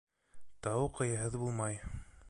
[0.67, 1.81] Тау ҡыяһыҙ булмай